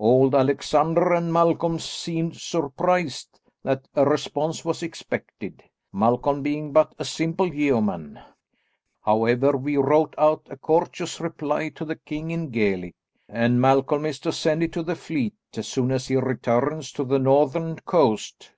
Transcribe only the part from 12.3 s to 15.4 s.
in Gaelic, and Malcolm is to send it to the fleet